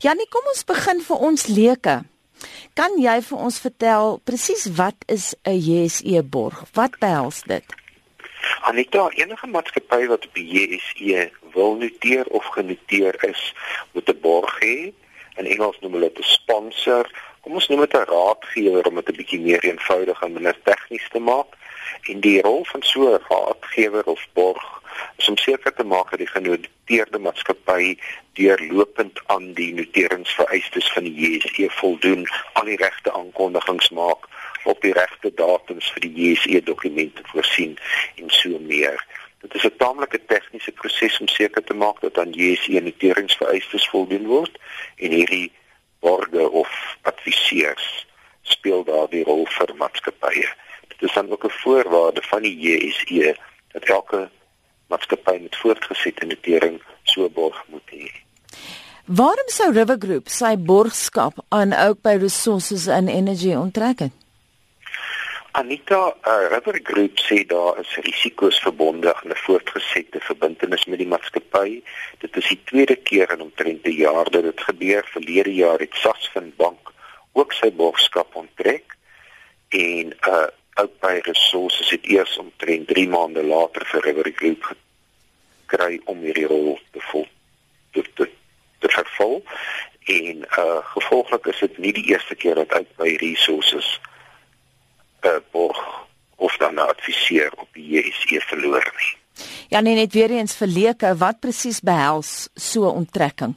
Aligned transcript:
Janie, 0.00 0.24
kom 0.32 0.46
ons 0.48 0.62
begin 0.64 1.02
vir 1.04 1.18
ons 1.28 1.42
leuke. 1.52 1.94
Kan 2.72 2.94
jy 2.96 3.18
vir 3.20 3.40
ons 3.46 3.58
vertel 3.60 4.14
presies 4.24 4.62
wat 4.78 4.96
is 5.12 5.34
'n 5.44 5.58
JSE 5.60 6.22
borg? 6.24 6.62
Wat 6.72 6.96
behels 7.02 7.42
dit? 7.44 7.74
Anita, 8.64 9.10
enige 9.20 9.46
maatskappy 9.46 10.06
wat 10.08 10.24
op 10.24 10.34
die 10.34 10.46
JSE 10.54 11.28
wil 11.52 11.76
noteer 11.76 12.24
of 12.32 12.44
genoteer 12.56 13.14
is, 13.28 13.52
moet 13.92 14.08
'n 14.08 14.20
borg 14.20 14.56
hê. 14.64 14.92
In 15.36 15.46
Engels 15.46 15.76
noem 15.80 15.92
hulle 15.92 16.08
dit 16.08 16.24
'n 16.24 16.32
sponsor. 16.40 17.04
Kom 17.40 17.52
ons 17.52 17.68
noem 17.68 17.80
dit 17.80 17.94
'n 17.94 18.08
raadgewer 18.14 18.86
om 18.86 18.94
dit 18.94 19.08
'n 19.08 19.16
bietjie 19.20 19.40
meer 19.40 19.62
eenvoudig 19.64 20.22
en 20.22 20.32
minder 20.32 20.56
tegnies 20.64 21.08
te 21.12 21.18
maak. 21.18 21.50
En 22.08 22.20
die 22.20 22.40
rol 22.40 22.64
van 22.64 22.82
so 22.82 23.00
'n 23.12 23.20
raadgewer 23.28 24.04
of 24.04 24.26
borg 24.32 24.80
is 25.16 25.28
om 25.28 25.36
seker 25.36 25.74
te 25.74 25.84
maak 25.84 26.10
dat 26.10 26.18
die 26.18 26.32
genoteerde 26.90 27.18
maatskappy 27.18 27.98
deurlopend 28.34 29.20
aan 29.26 29.52
die 29.54 29.74
noteringsvereistes 29.74 30.92
van 30.92 31.04
die 31.06 31.14
JSE 31.14 31.68
voldoen, 31.70 32.26
al 32.58 32.66
die 32.66 32.76
regte 32.76 33.12
aankondigings 33.12 33.90
maak 33.94 34.26
op 34.64 34.80
die 34.82 34.92
regte 34.92 35.30
datums 35.38 35.92
vir 35.94 36.02
die 36.08 36.10
JSE 36.16 36.62
dokumente 36.66 37.22
voorsien 37.30 37.78
en 38.16 38.26
so 38.30 38.58
meer. 38.58 38.98
Dit 39.40 39.54
is 39.54 39.64
'n 39.64 39.76
taamlike 39.78 40.18
tegniese 40.26 40.72
proses 40.72 41.20
om 41.20 41.28
seker 41.28 41.62
te 41.64 41.74
maak 41.74 42.00
dat 42.00 42.18
aan 42.18 42.32
JSE 42.32 42.80
noteringsvereistes 42.80 43.88
voldoen 43.88 44.26
word 44.26 44.58
en 44.96 45.10
hierdie 45.10 45.52
borge 46.00 46.50
of 46.50 46.70
adviseurs 47.02 48.06
speel 48.42 48.84
daardie 48.84 49.24
rol 49.24 49.46
vir 49.46 49.74
maatskappye. 49.76 50.48
Dit 50.88 51.02
is 51.08 51.14
dan 51.14 51.30
ook 51.30 51.44
'n 51.44 51.58
voorwaarde 51.62 52.22
van 52.22 52.42
die 52.42 52.58
JSE 52.58 53.36
dat 53.72 53.84
elke 53.84 54.30
maatskappy 54.90 55.38
met 55.42 55.56
voortgesette 55.62 56.26
notering 56.26 56.80
so 57.04 57.28
borg 57.28 57.58
moet 57.68 57.94
hê. 57.94 58.10
Waarom 59.10 59.48
sou 59.50 59.72
River 59.72 59.96
Group 59.98 60.28
sy 60.30 60.54
borgskap 60.56 61.40
aan 61.48 61.72
ook 61.74 62.02
by 62.02 62.16
Resources 62.20 62.88
and 62.88 63.10
Energy 63.10 63.54
onttrek? 63.58 64.10
Anita, 65.58 66.14
uh, 66.22 66.46
River 66.52 66.78
Group 66.82 67.18
sê 67.18 67.40
daar 67.46 67.80
is 67.82 67.96
risiko's 68.06 68.60
verbonde 68.62 69.14
aan 69.14 69.32
'n 69.34 69.42
voortgesette 69.46 70.20
verbintenis 70.20 70.84
met 70.84 70.98
die 70.98 71.08
maatskappy. 71.08 71.82
Dit 72.18 72.36
is 72.36 72.48
die 72.48 72.60
tweede 72.64 72.96
keer 72.96 73.32
in 73.32 73.40
omtrent 73.40 73.82
'n 73.86 73.90
jaar 73.90 74.30
dat 74.30 74.42
dit 74.42 74.60
gebeur. 74.60 75.02
Verlede 75.10 75.54
jaar 75.54 75.78
het 75.78 75.94
Sasfin 75.94 76.52
Bank 76.56 76.92
ook 77.32 77.52
sy 77.52 77.70
borgskap 77.72 78.34
onttrek 78.34 78.96
en 79.68 80.14
uh 80.28 80.46
ook 80.82 80.98
by 81.00 81.18
resources 81.22 81.90
het 81.90 82.06
eers 82.06 82.36
omtrent 82.38 82.86
3 82.88 83.08
maande 83.08 83.42
later 83.44 83.86
vir 83.92 84.06
River 84.08 84.32
Group 84.34 84.70
gekry 85.70 86.00
om 86.04 86.18
hierdie 86.24 86.48
rol 86.50 86.78
te 86.92 87.02
vol 87.10 87.26
te 87.94 88.04
te, 88.14 88.28
te 88.78 88.88
vervul 88.88 89.42
en 90.10 90.44
uh 90.58 90.78
gevolglik 90.94 91.46
is 91.46 91.60
dit 91.64 91.78
nie 91.78 91.92
die 91.92 92.06
eerste 92.12 92.34
keer 92.34 92.54
dat 92.62 92.72
uit 92.72 92.94
by 92.96 93.14
resources 93.22 94.00
uh, 95.26 95.36
borg 95.52 95.80
of 96.36 96.56
dan 96.56 96.74
'n 96.74 96.88
adviseur 96.88 97.52
op 97.56 97.68
die 97.72 97.88
JSE 97.94 98.40
verloor 98.40 98.92
nie. 98.98 99.46
Ja 99.68 99.80
nee 99.80 99.94
net 99.94 100.12
weer 100.12 100.30
eens 100.30 100.56
verleke 100.56 101.16
wat 101.16 101.40
presies 101.40 101.80
behels 101.80 102.48
so 102.54 102.88
onttrekking. 102.88 103.54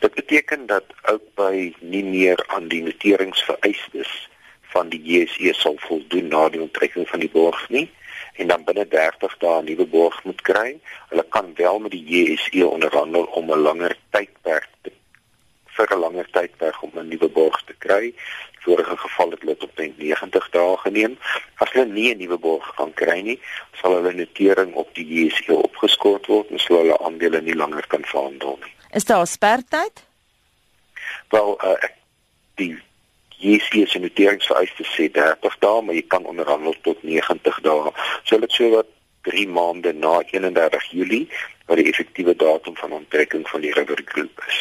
Dit 0.00 0.14
beteken 0.14 0.66
dat 0.66 0.84
ook 1.10 1.34
by 1.34 1.74
nie 1.80 2.04
meer 2.04 2.44
aan 2.46 2.68
die 2.68 2.82
noteringsvereistes 2.82 4.28
van 4.74 4.88
die 4.92 5.02
JSE 5.10 5.54
sal 5.54 5.76
voldoen 5.86 6.28
na 6.28 6.48
die 6.48 6.60
onttrekking 6.60 7.08
van 7.08 7.22
die 7.22 7.30
borg 7.30 7.68
nie 7.68 7.86
en 8.42 8.50
dan 8.50 8.64
binne 8.66 8.86
30 8.88 9.36
dae 9.38 9.60
'n 9.60 9.64
nuwe 9.70 9.86
borg 9.86 10.16
moet 10.24 10.42
kry. 10.42 10.70
Hulle 11.08 11.24
kan 11.28 11.54
wel 11.54 11.78
met 11.78 11.90
die 11.90 12.04
JSE 12.12 12.66
onderhandel 12.66 13.24
om 13.38 13.50
'n 13.50 13.64
langer 13.68 13.96
tydperk 14.10 14.68
te 14.82 14.90
vir 15.76 15.88
'n 15.94 16.00
langer 16.06 16.28
tydperk 16.30 16.82
om 16.82 16.90
'n 16.94 17.08
nuwe 17.08 17.28
borg 17.28 17.62
te 17.66 17.74
kry. 17.78 18.14
Vorige 18.64 18.96
geval 18.96 19.30
het 19.30 19.40
dit 19.40 19.62
op 19.62 19.76
90 19.76 20.50
dae 20.50 20.76
geneem. 20.76 21.18
As 21.56 21.70
hulle 21.72 21.86
nie 21.86 22.14
'n 22.14 22.18
nuwe 22.18 22.38
borg 22.38 22.74
kan 22.74 22.92
kry 22.94 23.20
nie, 23.20 23.40
sal 23.80 23.94
hulle 23.94 24.12
notering 24.12 24.74
op 24.74 24.94
die 24.94 25.06
JSE 25.14 25.54
opgeskort 25.54 26.26
word 26.26 26.50
en 26.50 26.58
sou 26.58 26.78
hulle 26.78 26.98
aandele 26.98 27.40
nie 27.40 27.54
langer 27.54 27.86
kan 27.86 28.04
verhandel 28.04 28.58
nie. 28.62 28.72
Is 28.90 29.04
daar 29.04 29.20
'n 29.20 29.26
spertyd? 29.26 30.04
Wel, 31.28 31.58
uh, 31.64 31.88
die 32.54 32.82
JSE 33.38 33.86
se 33.86 33.98
noteringsvereistes 33.98 34.90
sê 34.96 35.08
30 35.12 35.58
dae, 35.60 35.82
maar 35.82 35.94
jy 35.94 36.04
kan 36.06 36.24
onderhandel 36.24 36.76
tot 36.82 37.02
90 37.02 37.60
dae. 37.66 37.92
So 38.24 38.38
dit 38.38 38.52
sou 38.52 38.70
wat 38.76 38.90
3 39.28 39.48
maande 39.48 39.92
na 39.92 40.20
31 40.30 40.90
Julie 40.90 41.26
wat 41.66 41.80
die 41.80 41.88
effektiewe 41.88 42.36
datum 42.36 42.76
van 42.76 42.92
onttrekking 42.92 43.48
van 43.48 43.60
die 43.60 43.72
River 43.72 44.02
Group 44.04 44.44
is. 44.48 44.60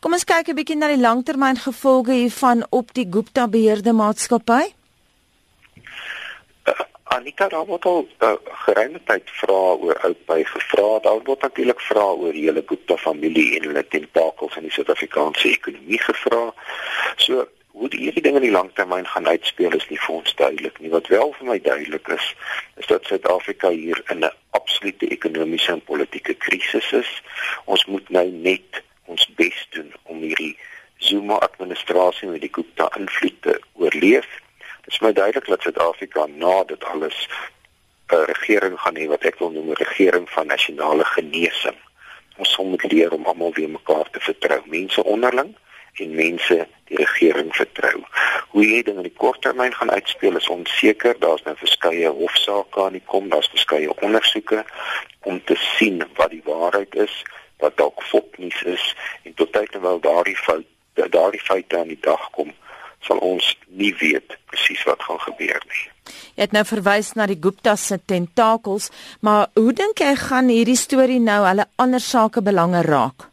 Kom 0.00 0.12
ons 0.12 0.24
kyk 0.24 0.48
'n 0.48 0.58
bietjie 0.58 0.76
na 0.76 0.88
die 0.88 1.00
langtermyngevolge 1.00 2.12
hiervan 2.12 2.66
op 2.70 2.92
die 2.94 3.06
Gupta 3.10 3.48
beheerde 3.48 3.92
maatskappy. 3.92 4.64
Uh, 6.66 6.74
Anita 7.04 7.48
daar 7.48 7.66
word 7.66 7.84
al 7.84 8.06
uh, 8.22 8.34
geruime 8.66 9.00
tyd 9.04 9.30
vra 9.40 9.60
oor 9.74 9.98
Outpay 10.08 10.44
gevra. 10.44 10.98
Daar 11.02 11.22
word 11.24 11.42
natuurlik 11.42 11.80
vra 11.80 12.06
oor 12.12 12.32
die 12.32 12.44
hele 12.44 12.62
Gupta 12.66 12.96
familie 12.96 13.56
en 13.56 13.68
hulle 13.70 13.86
tentakels 13.88 14.56
in 14.56 14.62
die 14.68 14.72
Suid-Afrikaanse 14.72 15.48
ekonomie 15.48 16.02
gevra. 16.02 16.52
So 17.16 17.46
hoe 17.76 17.88
die 17.92 18.00
hierdie 18.00 18.22
ding 18.24 18.38
in 18.38 18.46
die 18.46 18.54
langtermyn 18.54 19.06
gaan 19.06 19.28
uitspeel 19.28 19.74
is 19.76 19.84
nie 19.90 19.98
vir 20.00 20.14
ons 20.14 20.34
duidelik 20.38 20.78
nie. 20.80 20.90
Wat 20.94 21.10
wel 21.12 21.32
vir 21.36 21.48
my 21.50 21.56
duidelik 21.60 22.08
is, 22.14 22.28
is 22.80 22.88
dat 22.88 23.04
Suid-Afrika 23.04 23.68
hier 23.68 24.00
in 24.12 24.24
'n 24.24 24.32
absolute 24.56 25.08
ekonomiese 25.16 25.72
en 25.72 25.82
politieke 25.84 26.34
krisis 26.34 26.92
is. 26.92 27.10
Ons 27.64 27.84
moet 27.84 28.08
nou 28.08 28.24
net 28.30 28.80
ons 29.04 29.26
bes 29.36 29.66
doen 29.70 29.92
om 30.02 30.24
hierdie 30.24 30.56
Zuma 30.98 31.36
administrasie 31.44 32.28
met 32.28 32.40
die 32.40 32.52
Gupta 32.52 32.88
invloed 32.96 33.42
te 33.42 33.60
oorleef. 33.72 34.28
Dit 34.84 34.94
is 34.94 35.00
my 35.00 35.12
duidelik 35.12 35.46
dat 35.46 35.62
Suid-Afrika 35.62 36.26
na 36.26 36.64
dit 36.64 36.84
alles 36.84 37.28
'n 38.08 38.24
regering 38.32 38.80
gaan 38.80 38.96
hê 38.96 39.06
wat 39.06 39.24
ek 39.24 39.38
wil 39.38 39.50
noem 39.50 39.68
'n 39.70 39.82
regering 39.84 40.30
van 40.30 40.46
nasionale 40.46 41.04
genesing. 41.04 41.76
Ons 42.36 42.56
moet 42.56 42.92
leer 42.92 43.12
om 43.12 43.24
almal 43.24 43.52
weer 43.52 43.70
mekaar 43.70 44.10
te 44.10 44.20
vertrou, 44.20 44.62
mense 44.64 45.04
onderling 45.04 45.56
en 46.00 46.14
mense 46.14 46.58
die 46.86 46.98
regering 47.00 47.50
vertrou. 47.56 48.02
Hoe 48.52 48.62
hierdie 48.64 48.84
ding 48.90 49.00
in 49.02 49.08
die 49.08 49.18
korttermyn 49.22 49.74
gaan 49.74 49.90
uitspeel 49.90 50.36
is 50.36 50.48
onseker. 50.52 51.18
Daar's 51.18 51.42
nou 51.46 51.56
verskeie 51.58 52.12
hofsaake 52.20 52.84
aan 52.84 52.98
die 52.98 53.04
kom, 53.06 53.28
daar's 53.32 53.50
verskeie 53.54 53.92
ondersoeke 54.00 54.64
om 55.26 55.40
te 55.44 55.56
sien 55.78 56.02
wat 56.16 56.30
die 56.30 56.44
waarheid 56.44 56.94
is, 56.94 57.22
wat 57.58 57.76
dalk 57.76 58.02
fopnuus 58.02 58.62
is 58.62 58.86
en 59.24 59.34
tot 59.34 59.52
tyd 59.52 59.70
terwyl 59.74 60.00
daardie 60.00 60.38
fout 60.38 60.66
daardie 60.96 61.40
feite 61.40 61.76
aan 61.78 61.90
die 61.92 62.00
dag 62.00 62.30
kom, 62.32 62.52
sal 63.04 63.20
ons 63.24 63.52
nie 63.68 63.92
weet 64.00 64.38
presies 64.50 64.82
wat 64.88 65.02
gaan 65.04 65.20
gebeur 65.26 65.60
nie. 65.68 65.84
Jy 66.36 66.46
het 66.46 66.54
nou 66.56 66.64
verwys 66.68 67.12
na 67.16 67.26
die 67.28 67.38
Gupta 67.40 67.76
se 67.76 67.98
tentakels, 67.98 68.90
maar 69.20 69.48
hoe 69.56 69.72
dink 69.76 70.00
jy 70.00 70.14
gaan 70.20 70.48
hierdie 70.52 70.78
storie 70.78 71.20
nou 71.20 71.42
hulle 71.46 71.68
ander 71.82 72.02
sake 72.02 72.42
belange 72.44 72.82
raak? 72.86 73.28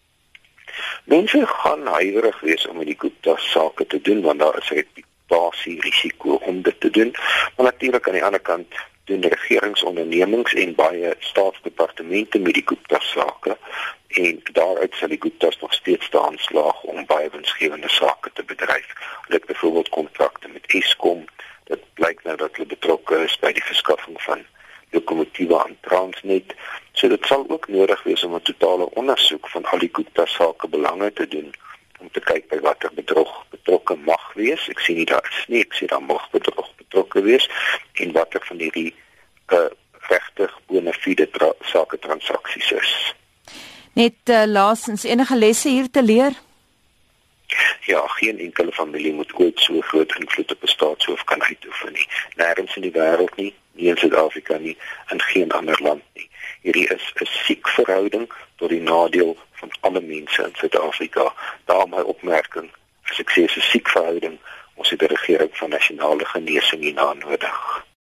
Mense 1.03 1.47
gaan 1.47 1.87
huiwerig 1.87 2.39
wees 2.39 2.67
om 2.67 2.77
met 2.77 2.85
die 2.85 2.99
Gupta 2.99 3.35
sake 3.37 3.87
te 3.87 4.01
doen 4.01 4.21
want 4.21 4.39
daar 4.39 4.57
is 4.57 4.69
'n 4.71 4.73
reputasie 4.73 5.81
risiko 5.81 6.35
om 6.35 6.61
dit 6.61 6.79
te 6.79 6.89
doen. 6.89 7.11
Maar 7.55 7.65
natuurlik 7.65 8.07
aan 8.07 8.13
die 8.13 8.23
ander 8.23 8.39
kant 8.39 8.67
doen 9.03 9.21
regeringsondernemings 9.21 10.53
en 10.53 10.75
baie 10.75 11.15
staatsdepartemente 11.19 12.39
met 12.39 12.53
die 12.53 12.63
Gupta 12.65 12.99
sake 12.99 13.57
en 14.07 14.39
daaruit 14.51 14.95
sal 14.95 15.07
die 15.07 15.21
Guptas 15.21 15.59
nog 15.59 15.73
steeds 15.73 16.05
staan 16.05 16.37
slaag 16.37 16.81
om 16.83 17.05
baie 17.05 17.29
winsgewende 17.29 17.89
sake 17.89 18.31
te 18.33 18.43
bedryf. 18.43 18.87
Hulle 19.25 19.39
het 19.39 19.45
byvoorbeeld 19.45 19.89
kontrakte 19.89 20.47
met 20.47 20.65
Eskom. 20.65 21.25
Dit 21.63 21.81
blyk 21.93 22.23
nou 22.23 22.37
dat 22.37 22.55
hulle 22.55 22.67
betrokke 22.67 23.23
is 23.23 23.39
by 23.39 23.51
die 23.51 23.63
verskaffing 23.63 24.21
van 24.21 24.45
lokomotiewe 24.93 25.59
aan 25.63 25.77
Transnet. 25.81 26.55
So 26.93 27.07
dit 27.07 27.25
sal 27.25 27.45
ook 27.47 27.67
nodig 27.67 28.03
wees 28.03 28.23
om 28.23 28.35
'n 28.35 28.41
totale 28.41 28.89
ondersoek 29.01 29.49
van 29.49 29.65
al 29.65 29.79
die 29.79 29.89
Gupta 29.91 30.25
sake 30.25 30.67
belange 30.67 31.13
te 31.13 31.27
doen 31.27 31.53
om 31.99 32.09
te 32.11 32.19
kyk 32.19 32.47
by 32.51 32.59
watter 32.59 32.91
bedrog 32.93 33.31
betrokke 33.49 33.95
mag 33.95 34.33
wees. 34.33 34.67
Ek 34.69 34.79
sien 34.79 34.99
nie 34.99 35.07
daar 35.07 35.27
is 35.29 35.45
nie, 35.47 35.61
ek 35.63 35.73
sien 35.73 35.87
daar 35.87 36.03
mag 36.03 36.29
bedrog 36.31 36.69
betrokke 36.81 37.21
wees 37.21 37.49
en 37.93 38.11
watter 38.11 38.43
van 38.49 38.59
hierdie 38.59 38.93
uh, 39.55 39.69
regtig 40.11 40.55
bonafide 40.67 41.29
tra 41.31 41.51
sake 41.71 41.99
transaksies 41.99 42.71
is. 42.71 42.91
Net 43.93 44.33
uh, 44.33 44.43
laasens 44.47 45.03
enige 45.03 45.37
lesse 45.37 45.69
hier 45.69 45.89
te 45.91 46.03
leer? 46.03 46.35
Ja, 47.85 48.01
geen 48.17 48.39
enkele 48.39 48.71
familie 48.71 49.13
moet 49.13 49.33
ooit 49.39 49.59
so 49.59 49.81
groot 49.81 50.15
invloed 50.19 50.51
op 50.51 50.63
'n 50.63 50.75
staatshoof 50.75 51.23
kan. 51.23 51.42
Nêrens 52.53 52.75
in 52.75 52.83
die 52.85 52.93
wêreld 52.93 53.35
nie, 53.35 53.53
nie 53.73 53.87
in 53.89 53.97
Suid-Afrika 53.97 54.57
nie, 54.61 54.75
in 55.09 55.21
geen 55.21 55.51
ander 55.57 55.79
land 55.81 56.03
nie. 56.13 56.27
Hierdie 56.61 56.85
is 56.93 57.05
'n 57.21 57.25
siek 57.25 57.67
verhouding 57.67 58.27
tot 58.57 58.69
die 58.69 58.81
nadeel 58.81 59.37
van 59.61 59.71
alle 59.81 60.01
mense 60.01 60.43
in 60.43 60.53
Suid-Afrika. 60.55 61.33
Daarom 61.65 61.89
my 61.89 62.03
opmerking, 62.13 62.69
sê 63.09 63.23
'n 63.25 63.47
siek 63.71 63.89
verhouding, 63.89 64.37
ons 64.75 64.89
het 64.89 65.01
'n 65.01 65.13
regering 65.15 65.57
van 65.57 65.69
nasionale 65.69 66.25
genesing 66.25 66.81
hierna 66.81 67.13
nodig. 67.13 67.85